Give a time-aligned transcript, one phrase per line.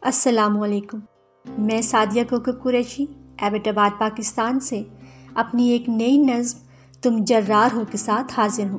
[0.00, 0.98] السلام علیکم۔
[1.58, 3.06] میں سعدیہ کوکر قریشی
[3.42, 4.82] ایبٹ آباد پاکستان سے
[5.34, 6.58] اپنی ایک نئی نظم
[7.02, 8.78] تم جرار ہو کے ساتھ حاضر ہوں۔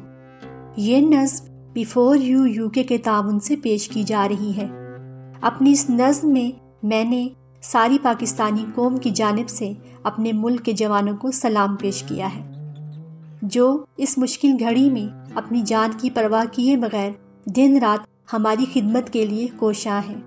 [0.77, 4.67] یہ نظم بیفور یو یو کے کے تعاون سے پیش کی جا رہی ہے۔
[5.41, 7.27] اپنی اس نظم میں میں نے
[7.61, 9.71] ساری پاکستانی قوم کی جانب سے
[10.03, 12.73] اپنے ملک کے جوانوں کو سلام پیش کیا ہے۔
[13.41, 17.11] جو اس مشکل گھڑی میں اپنی جان کی پرواہ کیے بغیر
[17.45, 20.21] دن رات ہماری خدمت کے لیے کوشاں ہیں۔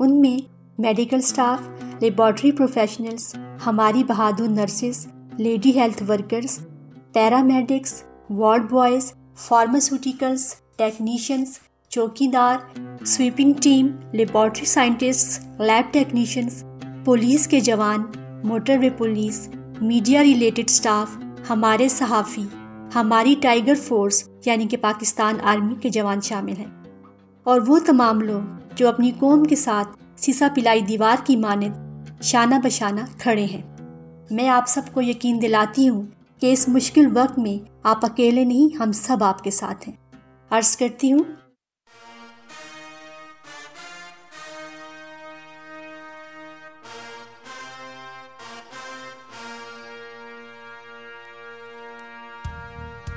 [0.00, 0.48] ان میں
[0.78, 3.34] میڈیکل سٹاف، لیبارٹری پروفیشنلز،
[3.66, 5.06] ہماری بہادر nurses,
[5.38, 6.58] lady health workers,
[7.12, 16.64] paramedics, ward boys pharmaceuticals technicians چوکی دار sweeping team, laboratory scientist lab technicians
[17.04, 18.02] police کے جوان،
[18.80, 19.48] motorway police,
[19.80, 21.16] media related staff,
[21.50, 22.44] ہمارے صحافی،
[22.94, 26.84] ہماری ٹائیگر فورس یعنی کہ پاکستان آرمی کے جوان شامل ہیں۔
[27.44, 31.74] اور وہ تمام لوگ جو اپنی قوم کے ساتھ سیسا پلائی دیوار کی مانند
[32.22, 33.62] شانہ بشانہ کھڑے ہیں۔
[34.30, 36.02] میں آپ سب کو یقین دلاتی ہوں
[36.40, 39.96] کہ اس مشکل وقت میں آپ اکیلے نہیں، ہم سب آپ کے ساتھ ہیں۔
[40.50, 41.24] عرض کرتی ہوں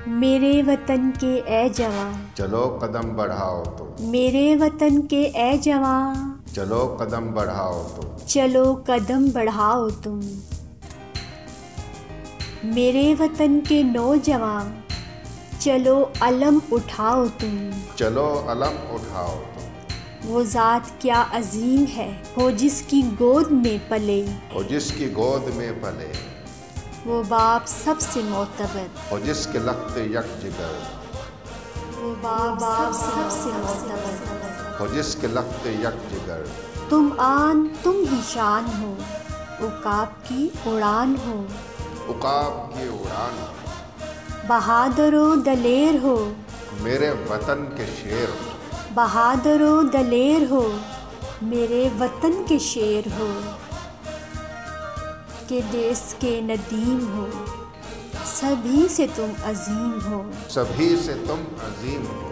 [0.07, 6.95] میرے وطن کے اے جوان۔ چلو قدم بڑھاؤ تم میرے وطن کے اے جوان۔ چلو
[6.99, 10.19] قدم بڑھاؤ تم چلو قدم بڑھاؤ تم۔
[12.63, 14.71] میرے وطن کے نوجوان
[15.59, 19.61] چلو علم اٹھاؤ تم۔ چلو علم اٹھاؤ تم
[20.25, 25.55] وہ ذات کیا عظیم ہے ہو جس کی گود میں پلے۔ ہو جس کی گود
[25.55, 26.11] میں پلے۔
[27.05, 30.73] وہ باپ سب سے معتبر۔ ہو جس کے لخت یک جگر
[32.01, 36.43] وہ باپ باپ سب سے معتبر۔ ہو جس کے لخت یک جگر
[36.89, 38.95] تم آن تم ہی شان ہو۔
[39.67, 41.45] اکاب کی اڑان ہو۔
[42.09, 43.45] عقاب کی اڑان۔
[44.47, 46.31] بہادر و دلیر ہو۔
[46.81, 48.49] میرے وطن کے شیر۔ ہو
[48.93, 50.77] بہادر و دلیر ہو۔
[51.41, 53.39] میرے وطن کے شیر ہو۔
[55.51, 57.27] کہ دیس کے ندیم ہو۔
[58.25, 62.31] سبھی سے تم عظیم ہو۔ سبھی سے تم عظیم ہو۔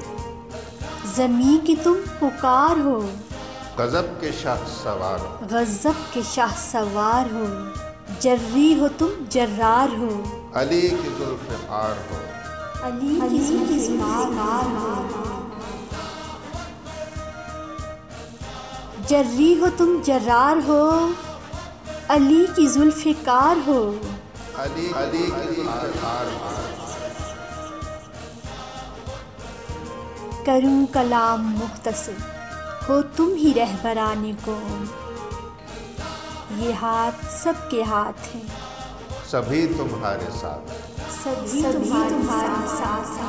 [1.15, 3.07] زمیں کی تم پکار ہو۔
[3.77, 7.45] غضب کے شاہ سوار ہو۔ غضب کے شاہ سوار ہو۔
[8.19, 12.17] جری ہو تم جرار ہو۔ علی کی ذوالفقار ہو۔
[12.83, 15.49] علی کی ذوالفقار ہو۔
[19.07, 21.07] جری ہو تم جرار ہو۔
[22.09, 23.93] علی کی ذوالفقار ہو۔
[24.55, 26.49] علی علی کی ذوالفقار ہو۔
[30.45, 32.11] کروں کلام مختصر
[32.89, 34.85] ہو تم ہی رہبران قوم۔
[36.57, 38.43] یہ ہاتھ سب کے ہاتھ ہیں۔
[39.29, 40.71] سبھی تمہارے ساتھ۔
[41.49, 43.19] سبھی تمہارے ساتھ۔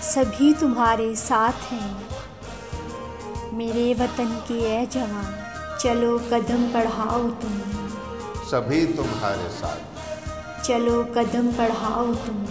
[0.00, 1.94] سبھی تمہارے ساتھ ہیں۔
[3.64, 5.34] میرے وطن کے اے جوان
[5.78, 7.58] چلو قدم بڑھاؤ تم۔
[8.50, 9.82] سبھی تمہارے ساتھ۔
[10.66, 12.44] چلو قدم بڑھاؤ تم۔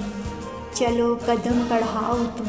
[0.73, 2.43] چلو قدم بڑھاؤ تم۔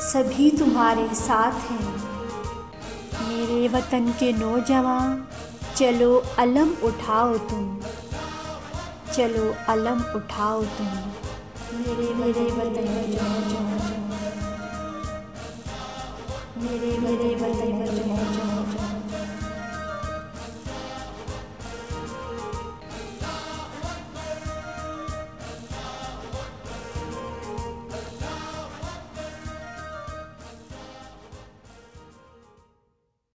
[0.00, 1.96] سبھی تمہارے ساتھ ہیں۔
[3.28, 5.22] میرے وطن کے نوجوان
[5.74, 7.78] چلو علم اٹھاؤ تم۔
[9.12, 11.10] چلو علم اٹھاؤ تم۔
[11.72, 14.09] میرے میرے وطن کے نوجوان
[16.62, 18.79] میرے بڑے بڑے بچوں